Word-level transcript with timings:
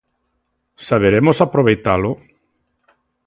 Saberemos 0.87 1.37
aproveitalo? 1.45 2.11